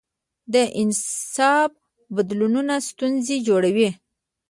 د 0.53 0.55
نصاب 0.87 1.71
بدلونونه 2.15 2.73
ستونزې 2.89 3.37
جوړوي. 3.47 3.89